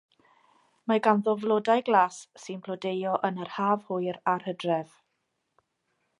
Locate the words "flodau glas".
1.43-2.17